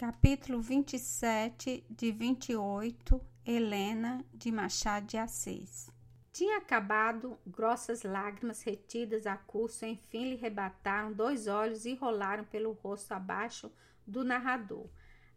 [0.00, 5.92] Capítulo 27 de 28 Helena de Machado de Assis
[6.32, 12.72] Tinha acabado, grossas lágrimas retidas a curso, enfim lhe rebataram dois olhos e rolaram pelo
[12.72, 13.70] rosto abaixo
[14.06, 14.88] do narrador.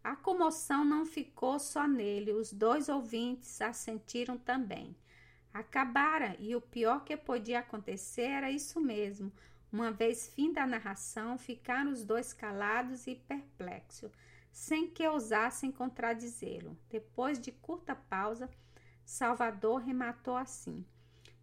[0.02, 4.96] A comoção não ficou só nele, os dois ouvintes a sentiram também.
[5.52, 9.30] Acabara, e o pior que podia acontecer era isso mesmo.
[9.70, 14.10] Uma vez fim da narração, ficaram os dois calados e perplexos
[14.54, 16.78] sem que ousassem contradizê-lo.
[16.88, 18.48] Depois de curta pausa,
[19.04, 20.86] Salvador rematou assim: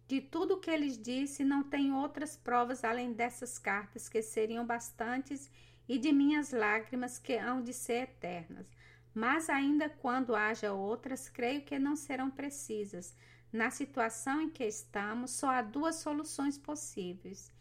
[0.08, 4.64] De tudo o que eles disse, não tem outras provas além dessas cartas que seriam
[4.64, 5.50] bastantes
[5.86, 8.66] e de minhas lágrimas que hão de ser eternas.
[9.12, 13.14] Mas ainda quando haja outras, creio que não serão precisas.
[13.52, 17.52] Na situação em que estamos, só há duas soluções possíveis.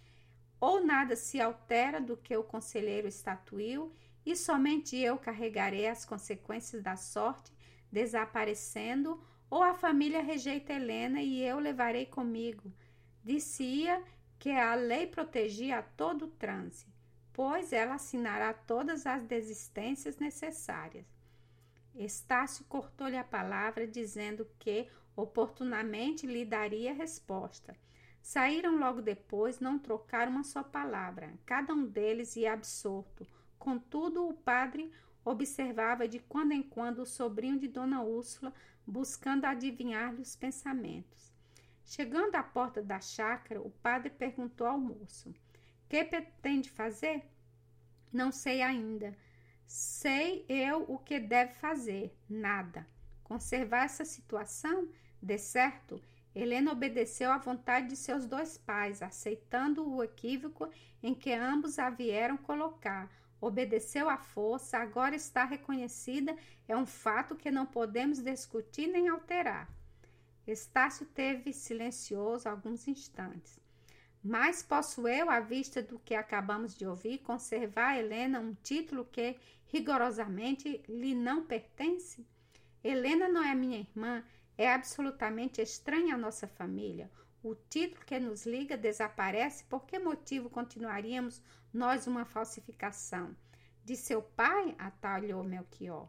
[0.61, 3.93] Ou nada se altera do que o conselheiro estatuiu,
[4.25, 7.51] e somente eu carregarei as consequências da sorte,
[7.91, 12.71] desaparecendo, ou a família rejeita Helena e eu levarei comigo.
[13.23, 14.01] Dizia
[14.39, 16.87] que a lei protegia a todo transe,
[17.33, 21.05] pois ela assinará todas as desistências necessárias.
[21.93, 27.75] Estácio cortou-lhe a palavra, dizendo que oportunamente lhe daria resposta.
[28.21, 31.33] Saíram logo depois, não trocaram uma só palavra.
[31.45, 33.27] Cada um deles ia absorto
[33.61, 34.91] Contudo, o padre
[35.23, 38.51] observava de quando em quando o sobrinho de Dona Úrsula,
[38.87, 41.31] buscando adivinhar-lhe os pensamentos.
[41.85, 45.31] Chegando à porta da chácara, o padre perguntou ao moço:
[45.87, 47.23] Que pretende fazer?
[48.11, 49.15] Não sei ainda.
[49.67, 52.17] Sei eu o que deve fazer.
[52.27, 52.87] Nada.
[53.23, 54.89] Conservar essa situação?
[55.21, 56.01] De certo,
[56.33, 60.67] Helena obedeceu à vontade de seus dois pais, aceitando o equívoco
[61.03, 63.07] em que ambos a vieram colocar,
[63.41, 69.67] obedeceu à força, agora está reconhecida, é um fato que não podemos discutir nem alterar.
[70.45, 73.59] Estácio teve silencioso alguns instantes.
[74.23, 79.03] Mas posso eu, à vista do que acabamos de ouvir, conservar a Helena um título
[79.05, 79.35] que
[79.65, 82.25] rigorosamente lhe não pertence?
[82.83, 84.23] Helena não é minha irmã,
[84.57, 87.09] é absolutamente estranha à nossa família.
[87.43, 91.41] O título que nos liga desaparece, por que motivo continuaríamos
[91.73, 93.35] nós uma falsificação?
[93.83, 96.07] De seu pai, atalhou Melchior.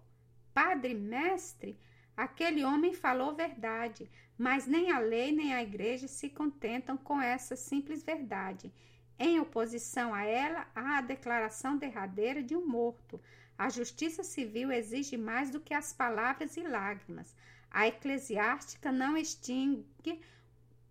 [0.53, 1.81] Padre, mestre,
[2.15, 7.57] aquele homem falou verdade, mas nem a lei nem a igreja se contentam com essa
[7.57, 8.71] simples verdade.
[9.19, 13.19] Em oposição a ela, há a declaração derradeira de um morto.
[13.57, 17.35] A justiça civil exige mais do que as palavras e lágrimas.
[17.71, 20.21] A eclesiástica não extingue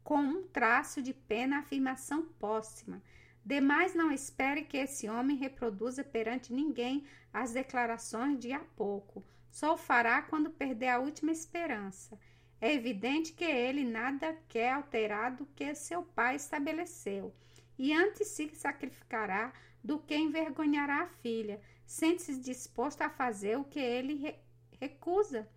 [0.03, 3.01] com um traço de pena a afirmação póstuma.
[3.44, 7.03] Demais não espere que esse homem reproduza perante ninguém
[7.34, 9.23] as declarações de há pouco.
[9.50, 12.17] Só o fará quando perder a última esperança.
[12.59, 17.33] É evidente que ele nada quer alterar do que seu pai estabeleceu,
[17.78, 19.51] e antes se sacrificará
[19.83, 24.35] do que envergonhará a filha, sente-se disposto a fazer o que ele re
[24.79, 25.47] recusa.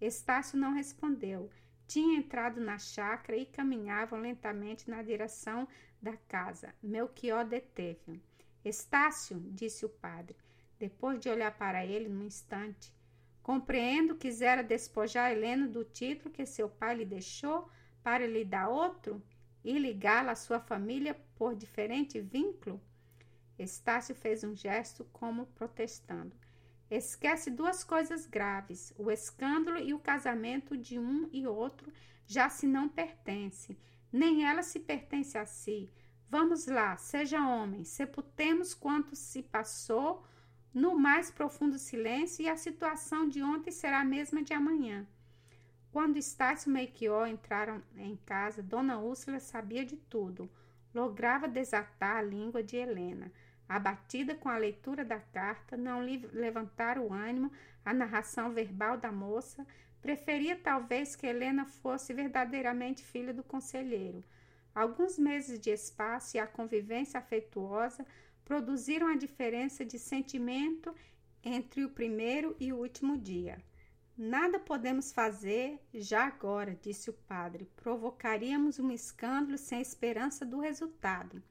[0.00, 1.50] Estácio não respondeu
[1.88, 5.66] tinha entrado na chácara e caminhavam lentamente na direção
[6.00, 6.74] da casa.
[6.82, 8.20] Melchior deteve-o.
[8.62, 10.36] Estácio, disse o padre,
[10.78, 12.92] depois de olhar para ele num instante.
[13.42, 17.70] Compreendo quisera despojar Helena do título que seu pai lhe deixou
[18.02, 19.22] para lhe dar outro
[19.64, 22.78] e ligá-la à sua família por diferente vínculo?
[23.58, 26.36] Estácio fez um gesto como protestando.
[26.90, 31.92] Esquece duas coisas graves: o escândalo e o casamento de um e outro
[32.26, 33.78] já se não pertence,
[34.12, 35.90] nem ela se pertence a si.
[36.30, 40.24] Vamos lá, seja homem, sepultemos quanto se passou
[40.74, 45.06] no mais profundo silêncio e a situação de ontem será a mesma de amanhã.
[45.90, 50.50] Quando Estácio e Melchior entraram em casa, Dona Úrsula sabia de tudo.
[50.94, 53.32] Lograva desatar a língua de Helena.
[53.68, 57.52] Abatida com a leitura da carta, não lhe levantara o ânimo
[57.84, 59.66] a narração verbal da moça,
[60.00, 64.24] preferia talvez que Helena fosse verdadeiramente filha do conselheiro.
[64.74, 68.06] Alguns meses de espaço e a convivência afetuosa
[68.44, 70.94] produziram a diferença de sentimento
[71.44, 73.58] entre o primeiro e o último dia.
[74.16, 77.70] Nada podemos fazer já agora, disse o padre.
[77.76, 81.42] Provocaríamos um escândalo sem esperança do resultado.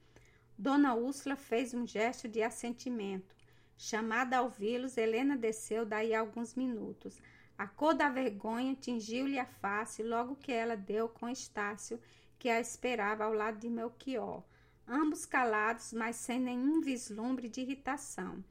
[0.60, 3.32] Dona Úrsula fez um gesto de assentimento.
[3.76, 7.22] Chamada a ouvi-los, Helena desceu daí a alguns minutos.
[7.56, 12.00] A cor da vergonha tingiu-lhe a face logo que ela deu com Estácio,
[12.40, 14.42] que a esperava ao lado de Melchior.
[14.84, 18.42] Ambos calados, mas sem nenhum vislumbre de irritação.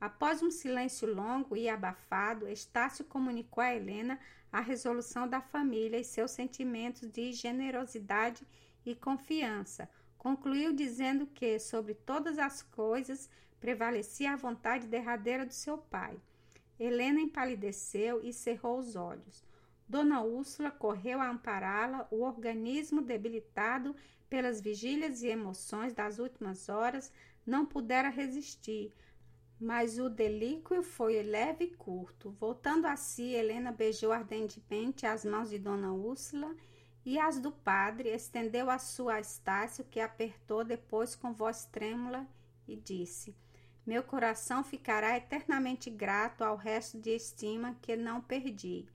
[0.00, 4.20] Após um silêncio longo e abafado, Estácio comunicou a Helena
[4.52, 8.46] a resolução da família e seus sentimentos de generosidade
[8.84, 9.90] e confiança.
[10.26, 13.30] Concluiu dizendo que, sobre todas as coisas,
[13.60, 16.18] prevalecia a vontade derradeira do seu pai.
[16.80, 19.44] Helena empalideceu e cerrou os olhos.
[19.88, 23.94] Dona Úrsula correu a ampará-la, o organismo debilitado
[24.28, 27.12] pelas vigílias e emoções das últimas horas
[27.46, 28.92] não pudera resistir,
[29.60, 32.32] mas o delíquio foi leve e curto.
[32.32, 36.52] Voltando a si, Helena beijou ardentemente as mãos de Dona Úrsula
[37.06, 42.26] e as do padre, estendeu a sua a Estácio, que apertou depois com voz trêmula
[42.66, 43.32] e disse:
[43.86, 48.88] Meu coração ficará eternamente grato ao resto de estima que não perdi.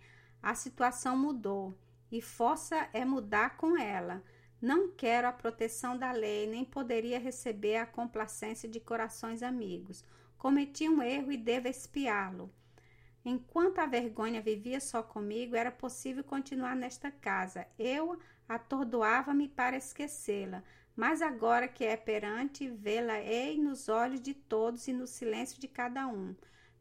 [0.44, 1.74] A situação mudou
[2.12, 4.22] e força é mudar com ela.
[4.62, 10.04] Não quero a proteção da lei, nem poderia receber a complacência de corações amigos.
[10.38, 12.52] Cometi um erro e devo espiá-lo.
[13.24, 17.68] Enquanto a vergonha vivia só comigo, era possível continuar nesta casa.
[17.78, 18.18] Eu
[18.50, 20.64] atordoava-me para esquecê-la,
[20.96, 26.08] mas agora que é perante, vê-la-ei nos olhos de todos e no silêncio de cada
[26.08, 26.36] um.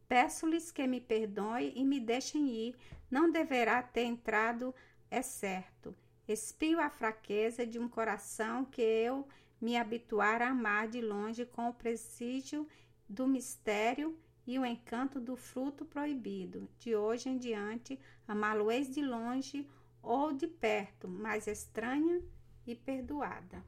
[0.08, 2.76] Peço-lhes que me perdoem e me deixem ir.
[3.10, 4.74] Não deverá ter entrado,
[5.10, 5.94] é certo.
[6.26, 9.28] Espio a fraqueza de um coração que eu
[9.60, 12.66] me habituara a amar de longe com o prestígio
[13.08, 14.18] do mistério
[14.50, 16.68] e o encanto do fruto proibido.
[16.80, 19.64] De hoje em diante, amá-lo-eis de longe
[20.02, 22.20] ou de perto, mais estranha
[22.66, 23.62] e perdoada.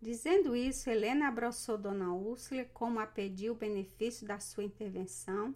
[0.00, 5.52] Dizendo isso, Helena abraçou Dona Úrsula como a pediu o benefício da sua intervenção.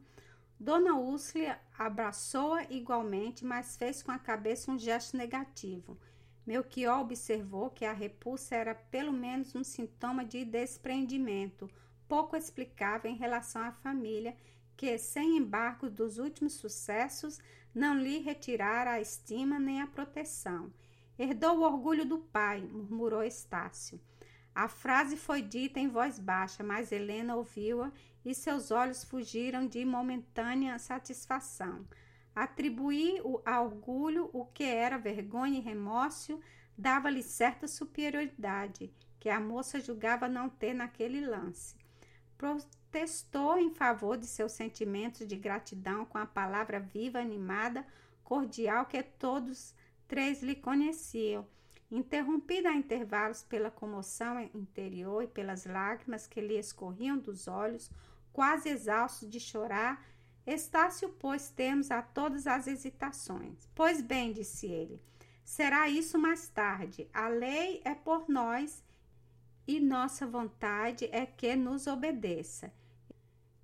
[0.59, 5.97] Dona Úrsula abraçou-a igualmente, mas fez com a cabeça um gesto negativo.
[6.45, 11.71] Melchior observou que a repulsa era pelo menos um sintoma de desprendimento,
[12.09, 14.35] pouco explicável em relação à família,
[14.77, 17.39] que, sem embargo dos últimos sucessos,
[17.75, 20.73] não lhe retirara a estima nem a proteção.
[21.19, 24.01] Herdou o orgulho do pai, murmurou Estácio.
[24.55, 27.93] A frase foi dita em voz baixa, mas Helena ouviu-a
[28.25, 31.87] e seus olhos fugiram de momentânea satisfação.
[32.35, 36.41] Atribuir a orgulho o que era vergonha e remorso
[36.77, 41.78] dava-lhe certa superioridade, que a moça julgava não ter naquele lance
[42.39, 47.85] protestou em favor de seus sentimentos de gratidão com a palavra viva, animada,
[48.25, 49.75] cordial que todos
[50.07, 51.47] três lhe conheciam.
[51.91, 57.91] Interrompida a intervalos pela comoção interior e pelas lágrimas que lhe escorriam dos olhos,
[58.33, 60.03] quase exausto de chorar,
[60.47, 63.69] Estácio pôs termos a todas as hesitações.
[63.75, 64.99] Pois bem, disse ele,
[65.45, 67.07] será isso mais tarde.
[67.13, 68.83] A lei é por nós
[69.69, 72.73] e nossa vontade é que nos obedeça.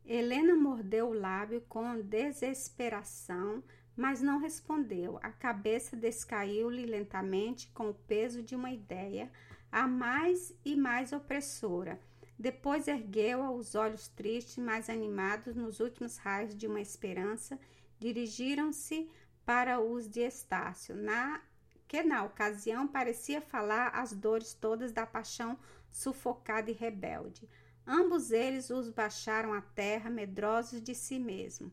[0.05, 3.65] Helena mordeu o lábio com desesperação,
[3.97, 5.19] mas não respondeu.
[5.23, 9.33] A cabeça descaiu-lhe lentamente com o peso de uma ideia,
[9.73, 11.99] a mais e mais opressora.
[12.39, 17.59] Depois ergueu-a, os olhos tristes, mas animados nos últimos raios de uma esperança,
[17.99, 19.09] dirigiram-se
[19.47, 21.41] para os de Estácio, na,
[21.89, 25.59] que na ocasião parecia falar as dores todas da paixão
[25.95, 27.49] sufocada e rebelde.
[27.87, 31.71] Ambos eles os baixaram à terra, medrosos de si mesmo.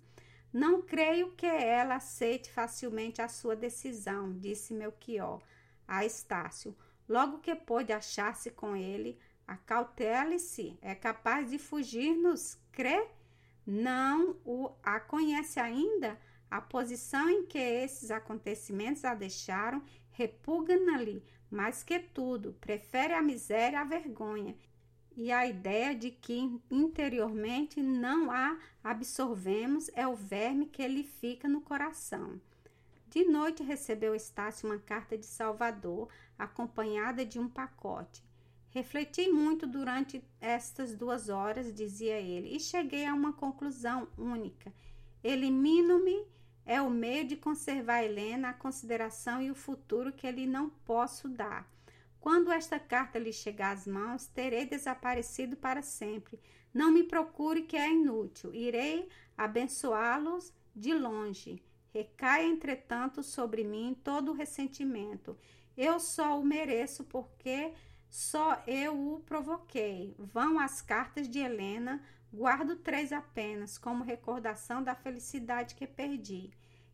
[0.53, 5.41] Não creio que ela aceite facilmente a sua decisão, disse Melchior
[5.87, 6.75] a Estácio.
[7.09, 9.17] Logo que pôde achar-se com ele,
[9.47, 13.07] acautele-se, é capaz de fugir-nos, crê?
[13.65, 16.19] Não o a conhece ainda?
[16.49, 19.81] A posição em que esses acontecimentos a deixaram
[20.11, 24.55] repugna-lhe mais que tudo, prefere a miséria à vergonha
[25.15, 31.47] e a ideia de que interiormente não a absorvemos é o verme que lhe fica
[31.47, 32.39] no coração.
[33.09, 36.07] De noite recebeu Estácio uma carta de Salvador,
[36.39, 38.23] acompanhada de um pacote.
[38.69, 44.73] Refleti muito durante estas duas horas, dizia ele, e cheguei a uma conclusão única.
[45.21, 46.25] Elimino-me
[46.65, 51.27] é o meio de conservar Helena a consideração e o futuro que lhe não posso
[51.27, 51.69] dar.
[52.19, 56.39] Quando esta carta lhe chegar às mãos, terei desaparecido para sempre.
[56.73, 58.53] Não me procure, que é inútil.
[58.53, 61.61] Irei abençoá-los de longe.
[61.93, 65.35] Recai, entretanto, sobre mim todo o ressentimento.
[65.75, 67.73] Eu só o mereço porque
[68.07, 70.15] só eu o provoquei.
[70.17, 72.01] Vão as cartas de Helena,
[72.33, 76.51] Guardo três apenas, como recordação da felicidade que perdi.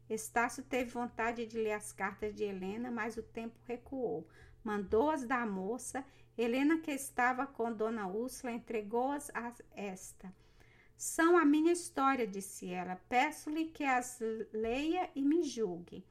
[0.09, 4.27] Estácio teve vontade de ler as cartas de Helena, mas o tempo recuou.
[4.63, 6.03] Mandou-as da moça.
[6.37, 10.33] Helena, que estava com Dona Úrsula, entregou-as a esta.
[10.95, 12.95] São a minha história, disse ela.
[13.07, 14.19] Peço-lhe que as
[14.51, 16.03] leia e me julgue.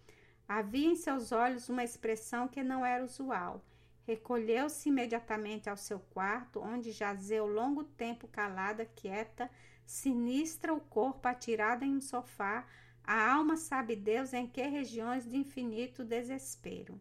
[0.47, 3.65] Havia em seus olhos uma expressão que não era usual.
[4.07, 9.51] Recolheu-se imediatamente ao seu quarto, onde jazeu longo tempo calada, quieta,
[9.85, 12.65] sinistra o corpo atirado em um sofá,
[13.03, 17.01] a alma sabe Deus em que regiões de infinito desespero.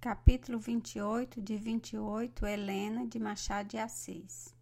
[0.00, 4.52] Capítulo 28, de 28, Helena, de Machado de Assis.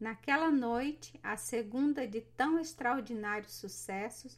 [0.00, 4.36] Naquela noite, a segunda de tão extraordinários sucessos,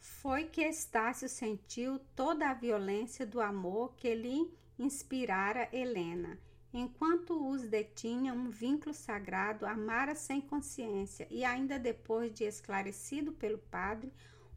[0.00, 6.38] foi que Estácio sentiu toda a violência do amor que lhe inspirara Helena.
[6.72, 13.58] Enquanto os detinha um vínculo sagrado, amara sem consciência e ainda depois de esclarecido pelo
[13.58, 14.12] padre,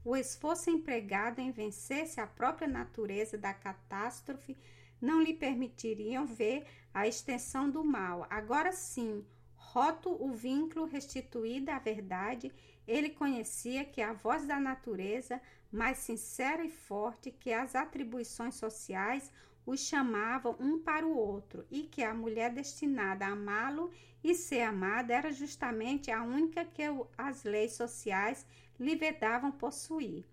[0.06, 4.58] o esforço empregado em vencer-se a própria natureza da catástrofe
[5.02, 8.26] não lhe permitiriam ver a extensão do mal.
[8.30, 9.26] Agora sim,
[9.56, 12.52] roto o vínculo, restituída a verdade,
[12.88, 19.32] ele conhecia que a voz da natureza, mais sincera e forte que as atribuições sociais,
[19.66, 23.92] os chamavam um para o outro e que a mulher destinada a amá-lo
[24.24, 26.84] e ser amada era justamente a única que
[27.18, 28.46] as leis sociais
[28.80, 30.26] lhe vedavam possuir.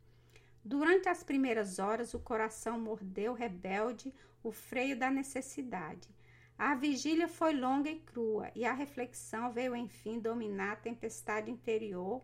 [0.65, 6.09] Durante as primeiras horas, o coração mordeu rebelde o freio da necessidade.
[6.59, 12.23] A vigília foi longa e crua, e a reflexão veio enfim dominar a tempestade interior,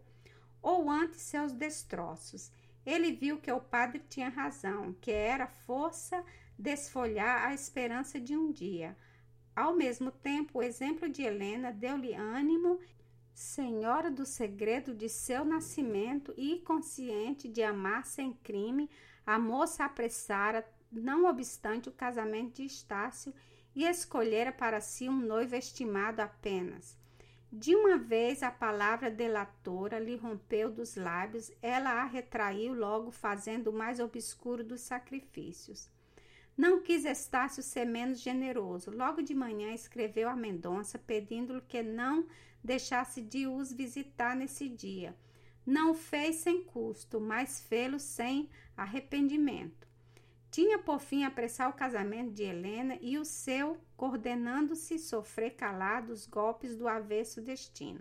[0.61, 2.53] ou antes seus destroços.
[2.85, 6.23] Ele viu que o padre tinha razão, que era força
[6.59, 8.97] desfolhar a esperança de um dia.
[9.55, 12.79] Ao mesmo tempo, o exemplo de Helena deu-lhe ânimo,
[13.33, 18.91] senhora do segredo de seu nascimento e consciente de amar sem crime,
[19.27, 23.35] a moça apressara, não obstante o casamento de Estácio,
[23.75, 26.97] e escolhera para si um noivo estimado apenas.
[27.53, 33.69] De uma vez a palavra delatora lhe rompeu dos lábios, ela a retraiu logo, fazendo
[33.69, 35.91] o mais obscuro dos sacrifícios.
[36.57, 38.91] Não quis Estácio ser menos generoso.
[38.91, 42.27] Logo de manhã escreveu a Mendonça pedindo-lhe que não
[42.65, 45.15] deixasse de os visitar nesse dia.
[45.67, 49.87] Não fez sem custo, mas fê-lo sem arrependimento.
[50.51, 56.25] Tinha por fim apressar o casamento de Helena e o seu, coordenando-se sofrer calado os
[56.25, 58.01] golpes do avesso destino.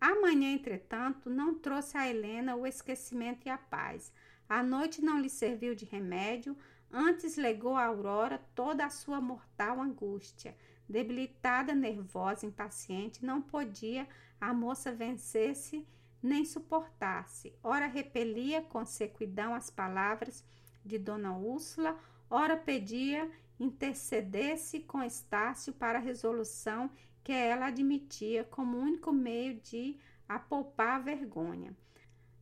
[0.00, 4.12] Amanhã, entretanto, não trouxe a Helena o esquecimento e a paz.
[4.48, 6.56] A noite não lhe serviu de remédio,
[6.94, 10.54] Antes legou a Aurora toda a sua mortal angústia.
[10.86, 14.06] Debilitada, nervosa, impaciente, não podia
[14.38, 15.88] a moça vencer-se
[16.22, 17.54] nem suportar-se.
[17.62, 20.44] Ora repelia com sequidão as palavras
[20.84, 26.90] de Dona Úrsula, ora pedia intercedesse com Estácio para a resolução
[27.24, 29.96] que ela admitia como único meio de
[30.28, 31.74] apoupar a vergonha.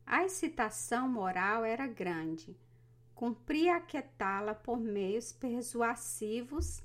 [0.05, 2.57] A excitação moral era grande
[3.21, 6.81] cumpria aquietá-la por meios persuasivos.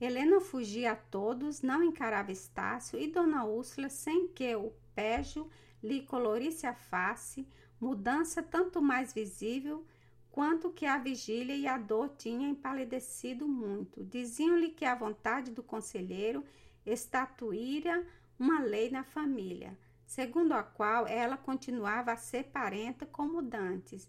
[0.00, 5.48] Helena fugia a todos, não encarava Estácio e Dona Úrsula, sem que o pejo
[5.82, 7.44] lhe colorisse a face,
[7.80, 9.84] mudança tanto mais visível
[10.30, 14.04] quanto que a vigília e a dor tinham empalidecido muito.
[14.04, 16.44] Diziam-lhe que a vontade do conselheiro
[16.86, 18.06] estatuíra
[18.38, 24.08] uma lei na família, segundo a qual ela continuava a ser parenta como dantes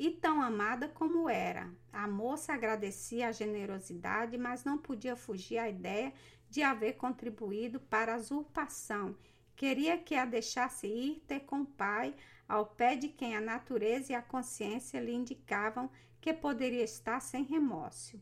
[0.00, 1.70] e tão amada como era.
[1.92, 6.14] A moça agradecia a generosidade, mas não podia fugir à ideia
[6.48, 9.14] de haver contribuído para a usurpação.
[9.54, 12.14] Queria que a deixasse ir ter com o pai,
[12.48, 17.44] ao pé de quem a natureza e a consciência lhe indicavam que poderia estar sem
[17.44, 18.18] remorso.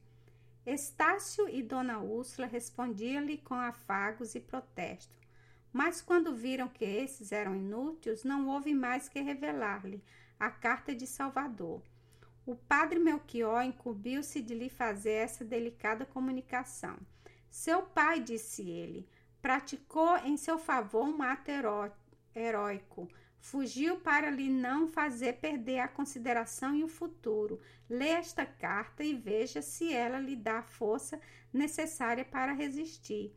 [0.67, 5.17] Estácio e Dona Úrsula respondiam-lhe com afagos e protestos,
[5.73, 10.03] mas quando viram que esses eram inúteis, não houve mais que revelar-lhe
[10.39, 11.83] a carta de Salvador.
[12.47, 16.97] O padre Melchior incumbiu-se de lhe fazer essa delicada comunicação.
[17.51, 19.09] Seu pai, disse ele,
[19.43, 21.51] praticou em seu favor um ato
[22.35, 23.09] heróico.
[23.41, 27.61] Fugiu para lhe não fazer perder a consideração e o futuro.
[27.89, 31.21] Lê esta carta e veja se ela lhe dá a força
[31.53, 33.35] necessária para resistir.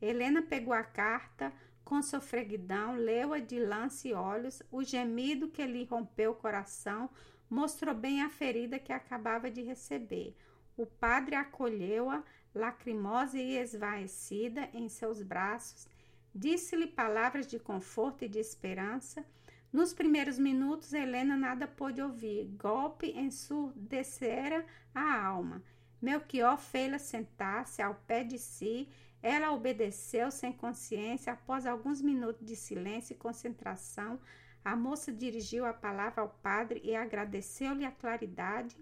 [0.00, 1.52] Helena pegou a carta,
[1.84, 7.10] com sofreguidão, leu-a de lance e olhos, o gemido que lhe rompeu o coração
[7.48, 10.34] mostrou bem a ferida que acabava de receber.
[10.76, 12.22] O padre acolheu-a,
[12.54, 15.86] lacrimosa e esvaecida, em seus braços,
[16.34, 19.24] disse-lhe palavras de conforto e de esperança.
[19.70, 22.46] Nos primeiros minutos, Helena nada pôde ouvir.
[22.56, 25.62] Golpe ensurdecera a alma.
[26.00, 28.88] Melchior fê-la sentar-se ao pé de si
[29.22, 31.32] Ela obedeceu sem consciência.
[31.32, 34.18] Após alguns minutos de silêncio e concentração,
[34.64, 38.76] a moça dirigiu a palavra ao padre e agradeceu-lhe a claridade.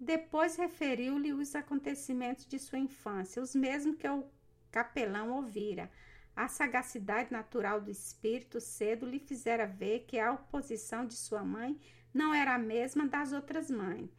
[0.00, 4.24] Depois referiu-lhe os acontecimentos de sua infância, os mesmos que o
[4.70, 5.90] capelão ouvira.
[6.34, 11.78] A sagacidade natural do espírito cedo lhe fizera ver que a oposição de sua mãe
[12.12, 14.10] não era a mesma das outras mães.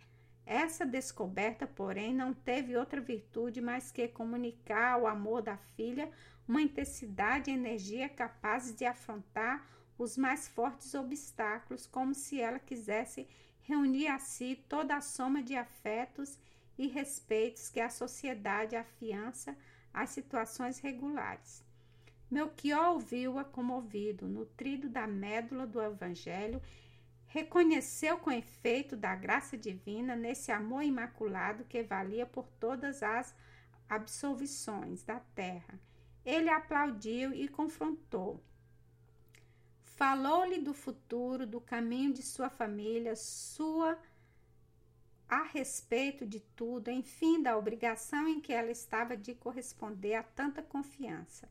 [0.46, 6.12] Essa descoberta, porém, não teve outra virtude mais que comunicar ao amor da filha
[6.48, 13.28] uma intensidade e energia capazes de afrontar os mais fortes obstáculos, como se ela quisesse
[13.62, 16.38] reunir a si toda a soma de afetos
[16.78, 19.58] e respeitos que a sociedade afiança
[19.92, 21.64] às situações regulares.
[22.30, 26.62] Melchior ouviu-a comovido, nutrido da médula do Evangelho
[27.36, 33.36] reconheceu com efeito da graça divina nesse amor imaculado que valia por todas as
[33.90, 35.78] absolvições da terra.
[36.24, 38.42] Ele aplaudiu e confrontou.
[39.84, 44.00] Falou-lhe do futuro, do caminho de sua família, sua
[45.28, 50.62] a respeito de tudo, enfim, da obrigação em que ela estava de corresponder a tanta
[50.64, 51.50] confiança.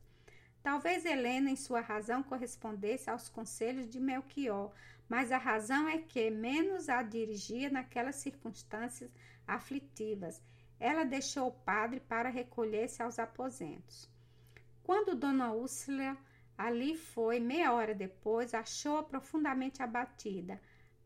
[0.62, 4.72] Talvez Helena, em sua razão, correspondesse aos conselhos de Melchior,
[5.08, 9.10] mas a razão é que menos a dirigia naquelas circunstâncias
[9.46, 10.42] aflitivas.
[10.78, 14.10] Ela deixou o padre para recolher-se aos aposentos.
[14.82, 16.16] Quando Dona Úrsula
[16.56, 20.60] ali foi, meia hora depois, achou-a profundamente abatida.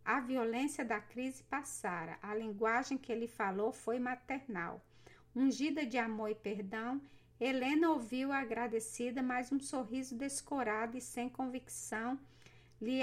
[0.05, 2.19] A violência da crise passara.
[2.23, 4.85] A linguagem que ele falou foi maternal.
[5.35, 7.01] Ungida de amor e perdão,
[7.39, 12.19] Helena ouviu agradecida, mas um sorriso descorado e sem convicção
[12.81, 13.01] lhe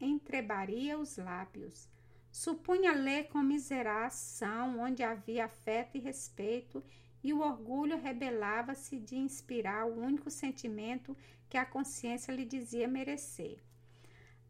[0.00, 1.88] entrebaria os lábios.
[2.30, 6.82] Supunha ler comiseração onde havia afeto e respeito,
[7.22, 11.16] e o orgulho rebelava-se de inspirar o único sentimento
[11.48, 13.62] que a consciência lhe dizia merecer.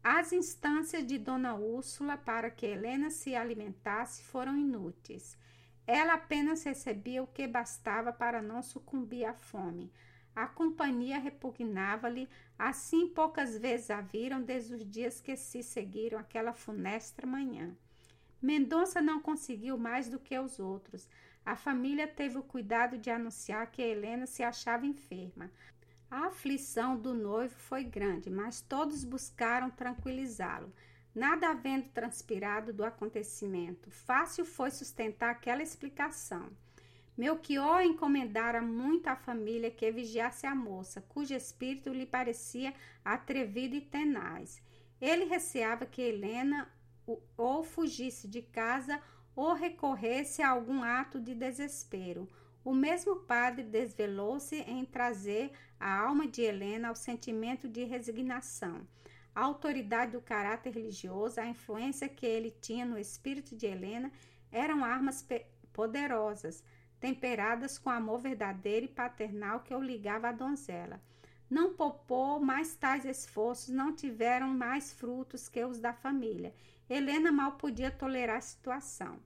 [0.03, 5.37] As instâncias de Dona Úrsula para que Helena se alimentasse foram inúteis.
[5.85, 9.91] Ela apenas recebia o que bastava para não sucumbir à fome.
[10.35, 16.53] A companhia repugnava-lhe, assim poucas vezes a viram desde os dias que se seguiram aquela
[16.53, 17.75] funestra manhã.
[18.41, 21.07] Mendonça não conseguiu mais do que os outros.
[21.45, 25.51] A família teve o cuidado de anunciar que Helena se achava enferma.
[26.09, 30.73] A aflição do noivo foi grande, mas todos buscaram tranquilizá-lo.
[31.13, 36.49] Nada havendo transpirado do acontecimento, fácil foi sustentar aquela explicação.
[37.15, 42.73] Melchior encomendara muito à família que vigiasse a moça, cujo espírito lhe parecia
[43.05, 44.61] atrevido e tenaz.
[44.99, 46.67] Ele receava que Helena
[47.37, 48.99] ou fugisse de casa
[49.35, 52.27] ou recorresse a algum ato de desespero.
[52.63, 58.87] O mesmo padre desvelou-se em trazer a alma de Helena ao sentimento de resignação.
[59.35, 64.11] A autoridade do caráter religioso, a influência que ele tinha no espírito de Helena
[64.51, 65.25] eram armas
[65.73, 66.63] poderosas
[67.03, 71.01] temperadas com amor verdadeiro e paternal que o ligava à donzela.
[71.49, 76.55] Não poupou mais tais esforços, não tiveram mais frutos que os da família.
[76.89, 79.19] Helena mal podia tolerar a situação.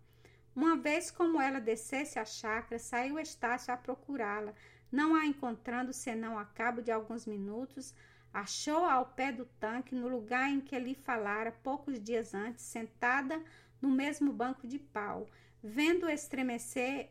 [0.56, 4.56] Uma vez como ela descesse a chácara, saiu Estácio a procurá-la.
[4.92, 7.94] Não a encontrando senão a cabo de alguns minutos,
[8.34, 13.40] achou-a ao pé do tanque, no lugar em que lhe falara poucos dias antes, sentada
[13.80, 15.28] no mesmo banco de pau.
[15.62, 17.10] Vendo estremecer,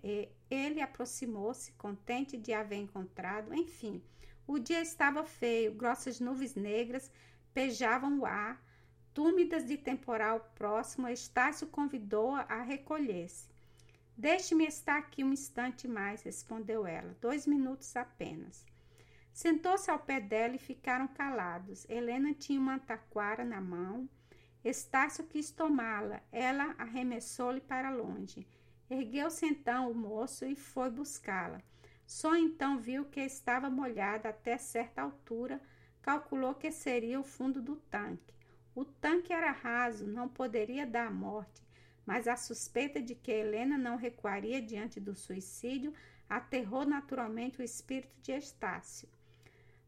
[0.51, 3.55] ele aproximou-se, contente de haver encontrado.
[3.55, 4.03] Enfim,
[4.47, 7.11] o dia estava feio, grossas nuvens negras
[7.53, 8.63] pejavam o ar,
[9.13, 11.09] túmidas de temporal próximo.
[11.09, 13.49] Estácio convidou-a a, recolher-se.
[14.17, 17.17] Deixe-me estar aqui um instante mais, respondeu ela.
[17.21, 18.65] Dois minutos apenas.
[19.33, 21.87] Sentou-se ao pé dela e ficaram calados.
[21.89, 24.09] Helena tinha uma taquara na mão
[24.69, 26.21] Estácio quis tomá-la.
[26.33, 28.45] Ela arremessou-lhe para longe.
[28.89, 31.61] Ergueu-se então o moço e foi buscá-la.
[32.07, 35.61] Só então viu que estava molhada até certa altura,
[36.01, 38.33] calculou que seria o fundo do tanque.
[38.75, 41.67] O tanque era raso, não poderia dar morte,
[42.05, 45.93] mas a suspeita de que Helena não recuaria diante do suicídio
[46.29, 49.09] aterrou naturalmente o espírito de Estácio.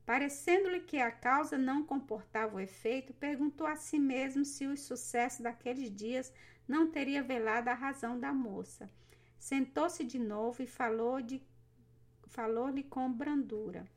[0.05, 5.43] Parecendo-lhe que a causa não comportava o efeito, perguntou a si mesmo se o sucesso
[5.43, 6.33] daqueles dias
[6.69, 8.89] não teria velado a razão da moça.
[9.39, 11.43] Sentou-se de novo e falou-lhe
[12.27, 13.89] falou com brandura.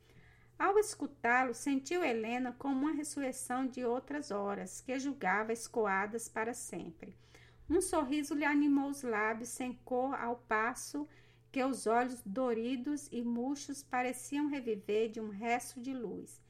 [0.57, 7.15] Ao escutá-lo, sentiu Helena como uma ressurreição de outras horas, que julgava escoadas para sempre.
[7.69, 11.07] Um sorriso lhe animou os lábios, sem cor, ao passo
[11.51, 16.41] que os olhos doridos e murchos pareciam reviver de um resto de luz.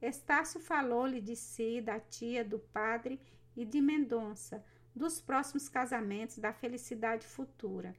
[0.00, 3.20] Estácio falou-lhe de si, da tia, do padre
[3.56, 4.64] e de Mendonça,
[4.98, 7.94] dos próximos casamentos, da felicidade futura.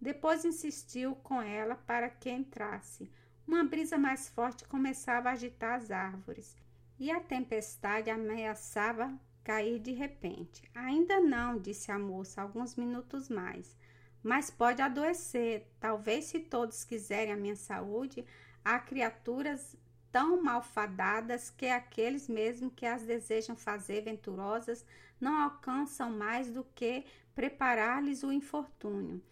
[0.00, 3.10] Depois insistiu com ela para que entrasse.
[3.46, 6.56] Uma brisa mais forte começava a agitar as árvores
[6.98, 10.62] e a tempestade ameaçava cair de repente.
[10.74, 13.76] Ainda não, disse a moça, alguns minutos mais.
[14.22, 15.66] Mas pode adoecer.
[15.80, 18.24] Talvez, se todos quiserem a minha saúde,
[18.64, 19.76] há criaturas
[20.12, 24.84] tão malfadadas que aqueles mesmo que as desejam fazer venturosas
[25.20, 29.22] não alcançam mais do que preparar-lhes o infortúnio.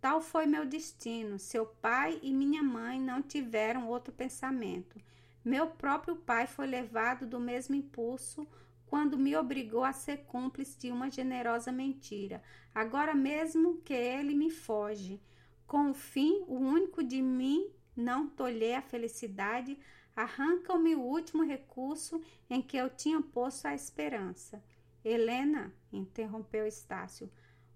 [0.00, 1.38] Tal foi meu destino.
[1.38, 5.00] Seu pai e minha mãe não tiveram outro pensamento.
[5.44, 8.46] Meu próprio pai foi levado do mesmo impulso
[8.86, 12.42] quando me obrigou a ser cúmplice de uma generosa mentira.
[12.74, 15.20] Agora mesmo que ele me foge.
[15.66, 19.78] Com o fim, o único de mim não tolhei a felicidade,
[20.16, 24.62] arranca-me o último recurso em que eu tinha posto a esperança.
[25.04, 27.30] Helena, interrompeu Estácio.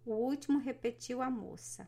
[0.04, 1.86] O último repetiu a moça.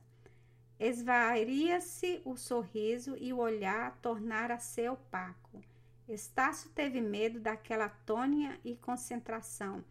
[0.79, 5.63] Esvaria-se o sorriso e o olhar tornara a ser opaco.
[6.09, 9.83] Estácio teve medo daquela tônia e concentração.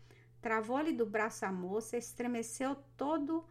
[0.41, 3.45] Travou-lhe do braço a moça, estremeceu todo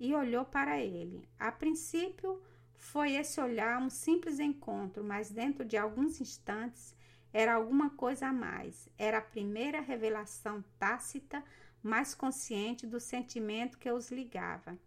[0.00, 1.28] e olhou para ele.
[1.38, 2.42] A princípio,
[2.78, 6.96] foi esse olhar um simples encontro, mas dentro de alguns instantes
[7.32, 8.88] era alguma coisa a mais.
[8.96, 11.44] Era a primeira revelação tácita,
[11.82, 14.78] mais consciente do sentimento que os ligava.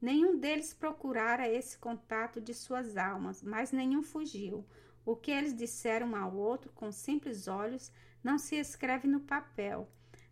[0.00, 4.66] Nenhum deles procurara esse contato de suas almas, mas nenhum fugiu.
[5.04, 7.92] O que eles disseram ao outro com simples olhos
[8.24, 9.88] não se escreve no papel,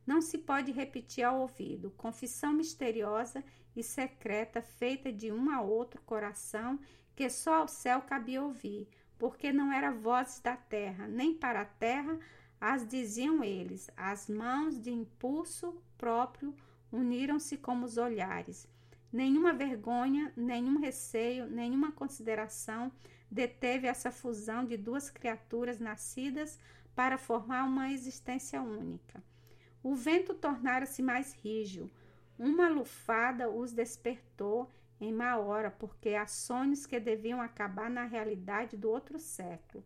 [0.06, 1.90] não se pode repetir ao ouvido.
[1.92, 3.44] Confissão misteriosa
[3.76, 6.78] e secreta feita de um a outro coração
[7.14, 11.64] que só ao céu cabia ouvir, porque não era vozes da terra, nem para a
[11.64, 12.18] terra
[12.60, 13.90] as diziam eles.
[13.96, 16.54] As mãos de impulso próprio
[16.90, 18.66] uniram-se como os olhares.
[19.12, 22.90] Nenhuma vergonha, nenhum receio, nenhuma consideração
[23.30, 26.58] deteve essa fusão de duas criaturas nascidas
[26.94, 29.22] para formar uma existência única.
[29.82, 31.90] O vento tornara-se mais rígido.
[32.38, 34.70] Uma lufada os despertou
[35.00, 39.84] em má hora, porque há sonhos que deviam acabar na realidade do outro século.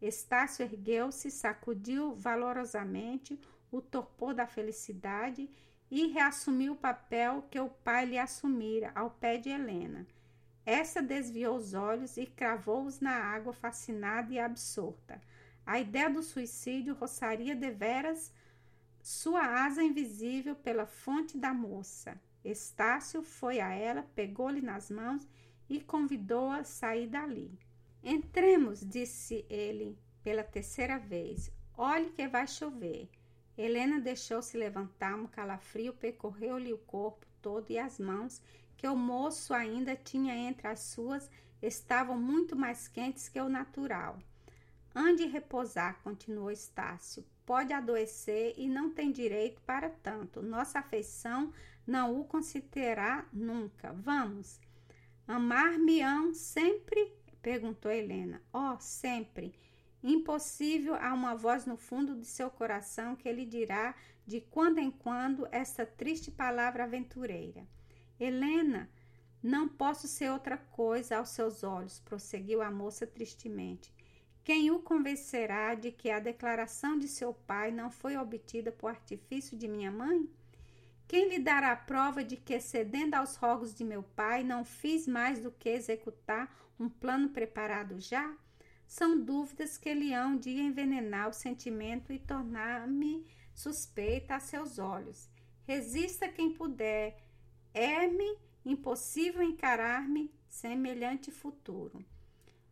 [0.00, 3.38] Estácio ergueu-se, sacudiu valorosamente
[3.70, 5.48] o torpor da felicidade
[5.90, 10.06] e reassumiu o papel que o pai lhe assumira ao pé de Helena.
[10.64, 15.20] Essa desviou os olhos e cravou-os na água, fascinada e absorta.
[15.64, 18.32] A ideia do suicídio roçaria deveras
[19.02, 22.20] sua asa invisível pela fonte da moça.
[22.44, 25.28] Estácio foi a ela, pegou-lhe nas mãos
[25.68, 27.58] e convidou-a a sair dali.
[28.02, 31.50] Entremos, disse ele pela terceira vez.
[31.76, 33.10] Olhe que vai chover.
[33.58, 38.40] Helena deixou-se levantar, um calafrio percorreu-lhe o corpo todo e as mãos,
[38.76, 41.28] que o moço ainda tinha entre as suas,
[41.60, 44.18] estavam muito mais quentes que o natural.
[44.94, 47.24] Ande repousar, continuou Estácio.
[47.46, 50.42] Pode adoecer e não tem direito para tanto.
[50.42, 51.52] Nossa afeição
[51.86, 53.92] não o considerará nunca.
[53.94, 54.60] Vamos.
[55.26, 57.12] Amar-me-ão sempre?
[57.40, 58.42] perguntou Helena.
[58.52, 59.54] Oh, sempre.
[60.02, 63.94] Impossível há uma voz no fundo de seu coração que lhe dirá
[64.26, 67.66] de quando em quando esta triste palavra aventureira.
[68.20, 68.90] Helena,
[69.42, 73.92] não posso ser outra coisa aos seus olhos, prosseguiu a moça tristemente.
[74.44, 79.56] Quem o convencerá de que a declaração de seu pai não foi obtida por artifício
[79.56, 80.28] de minha mãe?
[81.06, 85.40] Quem lhe dará prova de que, cedendo aos rogos de meu pai, não fiz mais
[85.40, 88.34] do que executar um plano preparado já?
[88.92, 95.30] são dúvidas que lhe hão de envenenar o sentimento e tornar-me suspeita a seus olhos.
[95.66, 97.16] Resista quem puder,
[97.72, 102.04] é-me impossível encarar-me semelhante futuro.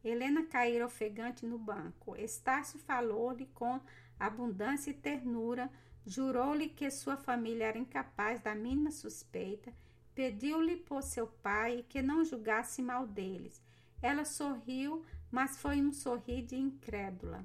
[0.04, 2.16] Helena caíra ofegante no banco.
[2.16, 3.80] Estácio falou-lhe com
[4.18, 5.70] abundância e ternura,
[6.06, 9.72] jurou-lhe que sua família era incapaz da mínima suspeita,
[10.14, 13.62] pediu-lhe por seu pai que não julgasse mal deles.
[14.02, 17.44] Ela sorriu, mas foi um sorrir de incrédula.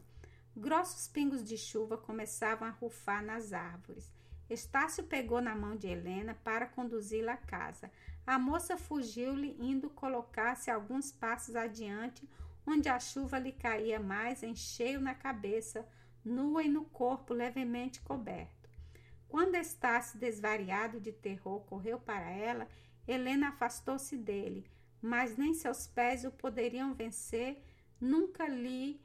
[0.56, 4.10] Grossos pingos de chuva começavam a rufar nas árvores.
[4.50, 7.92] Estácio pegou na mão de Helena para conduzi-la à casa.
[8.26, 12.28] A moça fugiu-lhe, indo colocar-se alguns passos adiante,
[12.66, 15.88] onde a chuva lhe caía mais em cheio na cabeça,
[16.24, 18.70] nua e no corpo levemente coberto.
[19.28, 22.68] Quando Estácio, desvariado de terror, correu para ela,
[23.08, 24.66] Helena afastou-se dele,
[25.02, 27.62] mas nem seus pés o poderiam vencer,
[28.00, 29.00] nunca lhe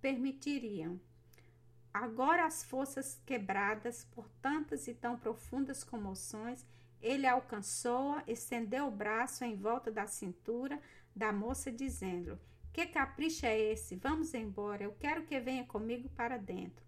[0.00, 1.00] permitiriam.
[1.92, 6.66] Agora, as forças quebradas por tantas e tão profundas comoções,
[7.00, 10.80] ele alcançou-a, estendeu o braço em volta da cintura
[11.14, 12.38] da moça, dizendo:
[12.72, 13.96] Que capricho é esse?
[13.96, 16.84] Vamos embora, eu quero que venha comigo para dentro.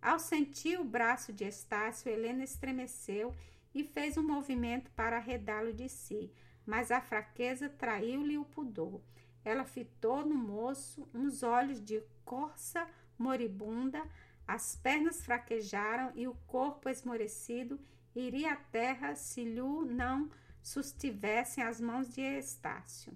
[0.00, 3.34] Ao sentir o braço de Estácio, Helena estremeceu
[3.74, 6.32] e fez um movimento para arredá-lo de si,
[6.66, 9.00] mas a fraqueza traiu-lhe o pudor.
[9.44, 12.86] Ela fitou no moço uns olhos de corça
[13.18, 14.02] moribunda,
[14.46, 17.80] as pernas fraquejaram e o corpo esmorecido
[18.14, 20.28] iria à terra se lhe não
[20.62, 23.12] sustivessem as mãos de Estácio.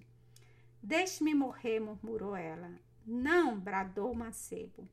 [0.81, 2.71] Deixe-me morrer, murmurou ela.
[3.05, 4.87] Não, bradou o mancebo.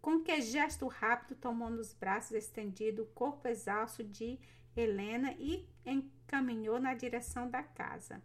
[0.00, 4.38] Com que gesto rápido tomou nos braços estendido o corpo exausto de
[4.76, 8.20] Helena e encaminhou na direção da casa.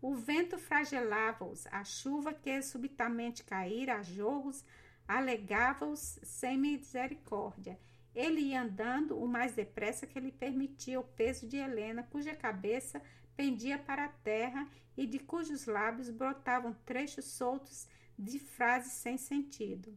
[0.00, 4.64] O vento fragelava-os, a chuva que subitamente caíra a jorros
[5.06, 7.78] alegava-os sem misericórdia.
[8.14, 13.02] Ele ia andando o mais depressa que lhe permitia o peso de Helena, cuja cabeça
[13.38, 17.86] pendia para a terra e de cujos lábios brotavam trechos soltos
[18.18, 19.96] de frases sem sentido.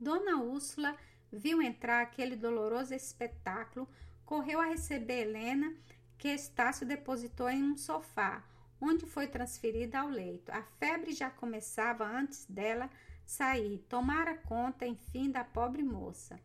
[0.00, 0.96] Dona Úrsula
[1.30, 3.86] viu entrar aquele doloroso espetáculo,
[4.24, 5.74] correu a receber Helena,
[6.16, 8.42] que Estácio depositou em um sofá,
[8.80, 10.50] onde foi transferida ao leito.
[10.50, 12.88] A febre já começava antes dela
[13.26, 16.40] sair, tomara conta, enfim, da pobre moça.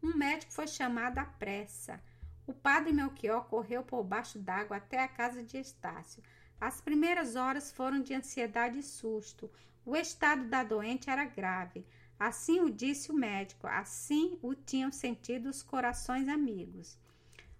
[0.00, 2.00] Um médico foi chamado à pressa.
[2.48, 6.22] O padre Melchior correu por baixo d'água até a casa de Estácio.
[6.58, 9.50] As primeiras horas foram de ansiedade e susto.
[9.84, 11.84] O estado da doente era grave.
[12.18, 16.98] Assim o disse o médico, assim o tinham sentido os corações amigos.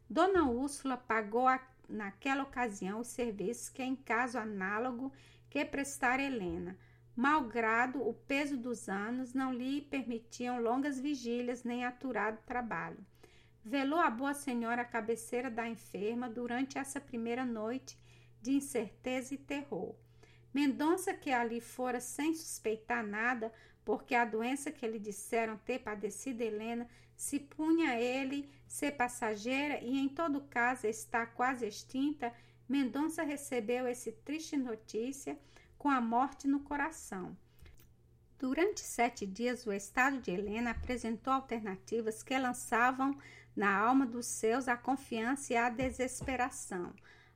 [0.09, 5.13] Dona Úrsula pagou a, naquela ocasião os serviços que, em caso análogo,
[5.51, 6.79] que prestara Helena.
[7.15, 13.05] Malgrado o peso dos anos, não lhe permitiam longas vigílias nem aturado trabalho.
[13.69, 17.99] Velou a boa senhora à cabeceira da enferma durante essa primeira noite
[18.41, 19.95] de incerteza e terror.
[20.55, 23.53] Mendonça, que ali fora sem suspeitar nada,
[23.85, 29.79] porque a doença que lhe disseram ter padecido Helena se punha a ele ser passageira
[29.85, 32.33] e em todo caso está quase extinta,
[32.67, 35.39] Mendonça recebeu esse triste notícia
[35.77, 37.37] com a morte no coração.
[38.39, 43.15] Durante sete dias, o estado de Helena apresentou alternativas que lançavam
[43.59, 46.93] na alma dos seus a confiança e a desesperação.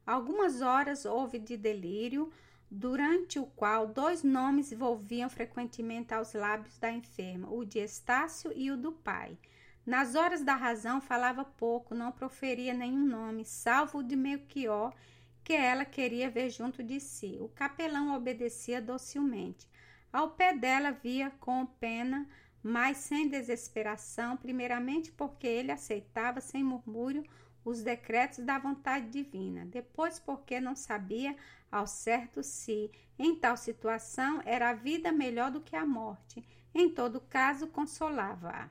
[0.07, 2.31] Algumas horas houve de delírio,
[2.71, 8.71] durante o qual dois nomes volviam frequentemente aos lábios da enferma, o de Estácio e
[8.71, 9.37] o do pai.
[9.85, 14.95] Nas horas da razão falava pouco, não proferia nenhum nome, salvo o de Melchior,
[15.43, 17.37] que ela queria ver junto de si.
[17.41, 19.69] O capelão obedecia docilmente.
[20.13, 22.29] Ao pé dela via com pena,
[22.62, 27.25] mas sem desesperação, primeiramente porque ele aceitava sem murmúrio
[27.64, 31.37] os decretos da vontade divina, depois porque não sabia
[31.70, 36.44] ao certo se, em tal situação, era a vida melhor do que a morte.
[36.75, 38.68] Em todo caso, consolava-a.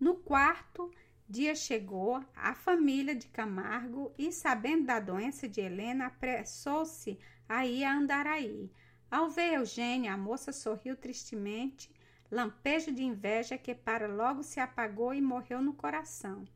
[0.00, 0.90] No quarto
[1.28, 7.18] dia chegou a família de Camargo e, sabendo da doença de Helena, apressou-se
[7.48, 8.70] a ir a Andaraí.
[9.10, 11.90] Ao ver Eugênia, a moça sorriu tristemente,
[12.30, 16.46] lampejo de inveja que para logo se apagou e morreu no coração.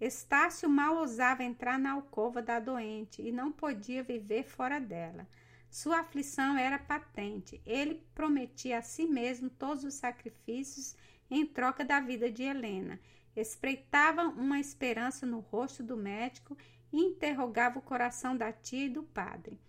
[0.00, 5.28] Estácio mal ousava entrar na alcova da doente e não podia viver fora dela.
[5.70, 7.60] Sua aflição era patente.
[7.66, 10.96] Ele prometia a si mesmo todos os sacrifícios
[11.30, 12.98] em troca da vida de Helena.
[13.36, 16.56] Espreitava uma esperança no rosto do médico
[16.92, 19.60] e interrogava o coração da tia e do padre.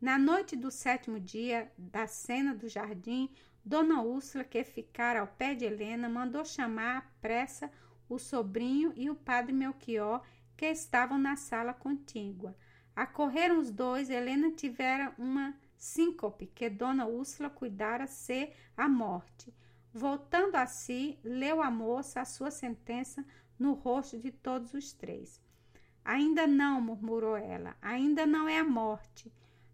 [0.00, 3.30] Na noite do sétimo dia da cena do jardim,
[3.64, 7.70] Dona Úrsula, que ficara ao pé de Helena, mandou chamar à pressa
[8.08, 10.22] o sobrinho e o padre Melchior,
[10.56, 12.56] que estavam na sala contígua.
[12.94, 19.54] Acorreram os dois, Helena tivera uma síncope que Dona Úrsula cuidara ser a morte.
[19.94, 23.24] Voltando a si, leu a moça a sua sentença
[23.58, 25.40] no rosto de todos os três.
[26.04, 29.32] Ainda não, murmurou ela, ainda não é a morte.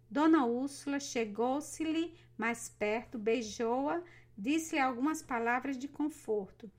[0.09, 4.01] Dona Úrsula chegou-se-lhe mais perto, beijou-a,
[4.37, 6.71] disse-lhe algumas palavras de conforto.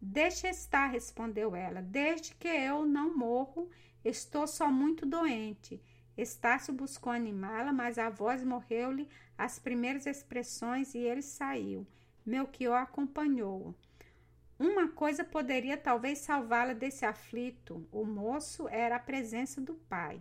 [0.00, 1.80] Deixe estar, respondeu ela.
[1.80, 3.70] Desde que eu não morro,
[4.04, 5.80] estou só muito doente.
[6.16, 11.86] Estácio buscou animá-la, mas a voz morreu-lhe as primeiras expressões e ele saiu.
[12.26, 13.74] Melchior acompanhou-o.
[14.58, 17.86] Uma coisa poderia talvez salvá-la desse aflito.
[17.92, 20.20] O moço era a presença do pai.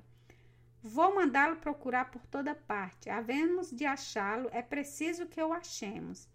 [0.85, 3.09] Vou mandá-lo procurar por toda parte.
[3.09, 6.27] Havemos de achá-lo, é preciso que o achemos.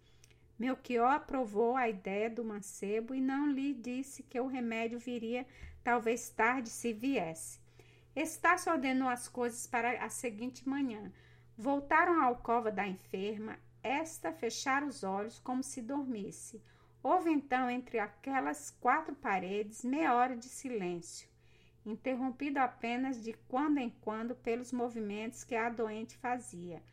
[0.57, 5.45] Melchior aprovou a ideia do mancebo e não lhe disse que o remédio viria
[5.83, 7.59] talvez tarde se viesse.
[8.15, 11.13] Estácio ordenou as coisas para a seguinte manhã.
[11.55, 16.59] Voltaram à alcova da enferma, esta fechara os olhos como se dormisse.
[17.03, 21.29] Houve então entre aquelas quatro paredes meia hora de silêncio
[21.85, 26.83] interrompido apenas de quando em quando pelos movimentos que a doente fazia.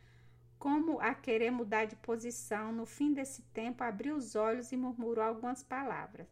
[0.57, 5.23] Como a querer mudar de posição, no fim desse tempo abriu os olhos e murmurou
[5.23, 6.27] algumas palavras.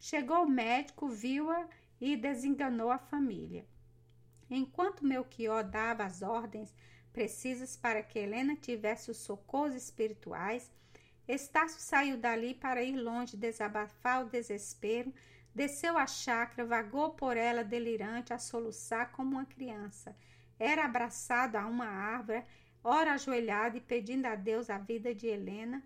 [0.00, 1.68] Chegou o médico, viu-a
[2.00, 3.64] e desenganou a família.
[4.50, 6.74] Enquanto Melchior dava as ordens
[7.12, 10.70] precisas para que Helena tivesse os socorros espirituais,
[11.28, 15.14] Estácio saiu dali para ir longe, desabafar o desespero
[15.54, 20.16] Desceu a chácara, vagou por ela delirante a soluçar como uma criança.
[20.58, 22.42] Era abraçado a uma árvore,
[22.82, 25.82] ora ajoelhado e pedindo a Deus a vida de Helena.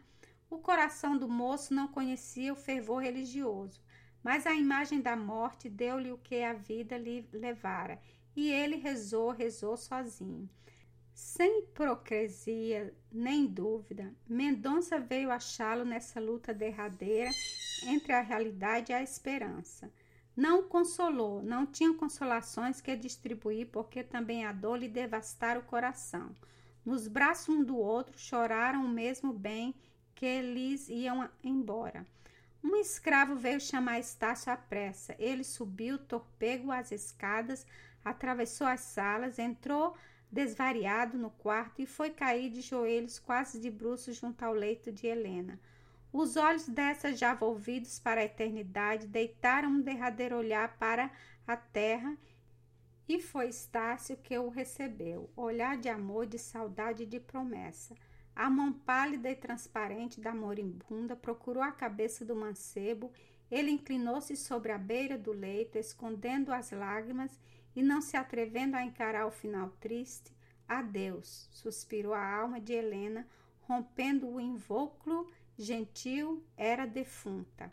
[0.49, 3.83] O coração do moço não conhecia o fervor religioso,
[4.23, 8.01] mas a imagem da morte deu-lhe o que a vida lhe levara,
[8.37, 10.49] e ele rezou, rezou sozinho.
[11.13, 17.31] Sem hipocrisia nem dúvida, Mendonça veio achá-lo nessa luta derradeira
[17.87, 19.91] entre a realidade e a esperança.
[20.37, 25.65] Não o consolou, não tinha consolações que distribuir, porque também a dor lhe devastara o
[25.65, 26.37] coração.
[26.85, 29.75] Nos braços um do outro choraram o mesmo bem
[30.15, 32.07] que lhes iam embora.
[32.63, 35.15] Um escravo veio chamar Estácio à pressa.
[35.19, 37.67] Ele subiu torpego as escadas,
[38.05, 39.97] atravessou as salas, entrou
[40.31, 45.07] desvariado no quarto e foi cair de joelhos quase de bruços junto ao leito de
[45.07, 45.59] Helena.
[46.19, 51.11] Os olhos dessa, já volvidos para a eternidade, deitaram um derradeiro olhar para
[51.47, 52.17] a terra
[53.07, 57.95] e foi Estácio que o recebeu, olhar de amor, de saudade e de promessa.
[58.35, 63.13] A mão pálida e transparente da moribunda procurou a cabeça do mancebo.
[63.51, 67.39] Ele inclinou-se sobre a beira do leito, escondendo as lágrimas
[67.75, 70.35] e não se atrevendo a encarar o final triste,
[70.67, 73.29] adeus, suspirou a alma de Helena,
[73.61, 77.73] rompendo o invólucro gentil, era defunta.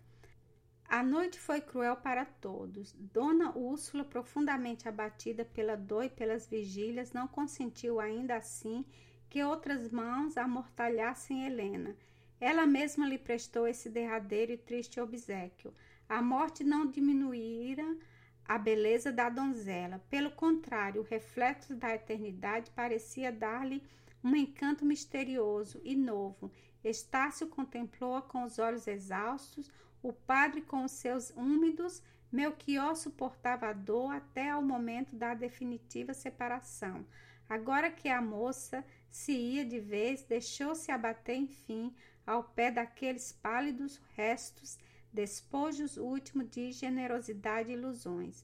[0.87, 2.93] A noite foi cruel para todos.
[2.93, 8.85] Dona Úrsula, profundamente abatida pela dor e pelas vigílias, não consentiu ainda assim
[9.29, 11.95] que outras mãos amortalhassem Helena.
[12.39, 15.73] Ela mesma lhe prestou esse derradeiro e triste obsequio.
[16.07, 17.97] A morte não diminuíra
[18.45, 20.03] a beleza da donzela.
[20.09, 23.81] Pelo contrário, o reflexo da eternidade parecia dar-lhe
[24.23, 26.51] um encanto misterioso e novo.
[26.83, 33.73] Estácio contemplou-a com os olhos exaustos, o padre com os seus úmidos, Melchior suportava a
[33.73, 37.05] dor até ao momento da definitiva separação.
[37.47, 41.93] Agora que a moça se ia de vez, deixou-se abater, enfim,
[42.25, 44.79] ao pé daqueles pálidos restos
[45.13, 48.43] despojos últimos de generosidade e ilusões.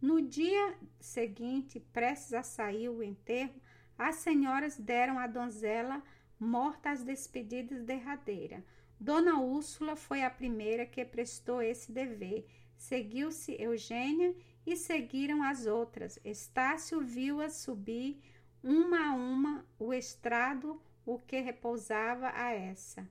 [0.00, 3.60] No dia seguinte, prestes a sair o enterro,
[3.98, 6.02] as senhoras deram à donzela
[6.38, 8.62] morta as despedidas derradeiras.
[8.98, 12.46] Dona Úrsula foi a primeira que prestou esse dever.
[12.76, 14.34] Seguiu-se Eugênia
[14.66, 16.18] e seguiram as outras.
[16.24, 18.20] Estácio viu-as subir
[18.62, 23.06] uma a uma o estrado, o que repousava a essa.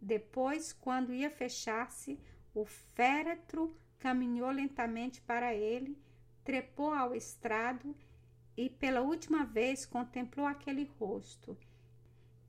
[0.00, 2.18] Depois, quando ia fechar-se,
[2.54, 5.96] o féretro caminhou lentamente para ele,
[6.44, 7.94] trepou ao estrado
[8.56, 11.56] e pela última vez contemplou aquele rosto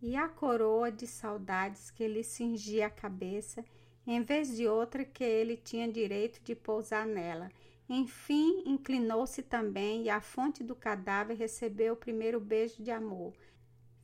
[0.04, 3.64] e a coroa de saudades que lhe cingia a cabeça,
[4.06, 7.50] em vez de outra que ele tinha direito de pousar nela.
[7.88, 13.34] Enfim, inclinou-se também e a fonte do cadáver recebeu o primeiro beijo de amor.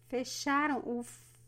[0.08, 1.04] Fecharam o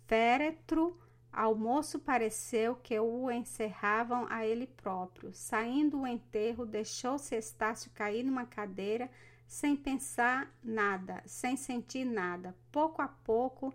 [0.05, 0.99] féretro
[1.31, 5.33] ao moço pareceu que o encerravam a ele próprio.
[5.33, 9.09] Saindo o enterro, deixou-se Estácio cair numa cadeira,
[9.47, 12.53] sem pensar nada, sem sentir nada.
[12.69, 13.73] Pouco a pouco,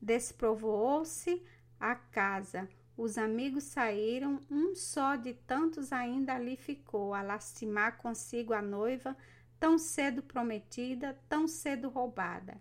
[0.00, 1.42] desprovoou-se
[1.78, 2.68] a casa.
[2.96, 9.16] Os amigos saíram, um só de tantos ainda ali ficou, a lastimar consigo a noiva,
[9.60, 12.60] tão cedo prometida, tão cedo roubada.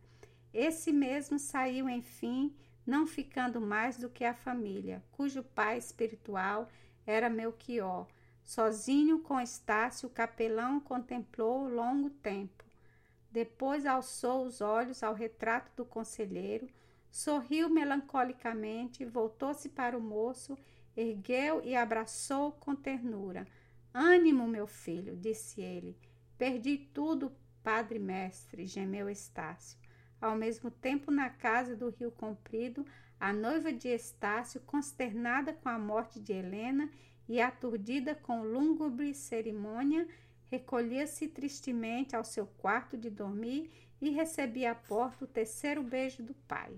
[0.53, 6.69] Esse mesmo saiu, enfim, não ficando mais do que a família, cujo pai espiritual
[7.05, 8.07] era Melchior.
[8.43, 12.63] Sozinho com Estácio, o capelão contemplou longo tempo.
[13.29, 16.67] Depois alçou os olhos ao retrato do conselheiro,
[17.18, 20.55] sorriu melancolicamente, voltou-se para o moço,
[20.95, 23.47] ergueu e abraçou com ternura.
[23.91, 25.97] Ânimo, meu filho, disse ele.
[26.38, 29.80] Perdi tudo padre mestre, gemeu Estácio.
[30.22, 32.86] Ao mesmo tempo, na casa do Rio Comprido,
[33.20, 36.88] a noiva de Estácio, consternada com a morte de Helena
[37.28, 40.07] e aturdida com lúgubre cerimônia,
[40.51, 46.36] recolhia-se tristemente ao seu quarto de dormir e recebia à porta o terceiro beijo do
[46.47, 46.76] pai.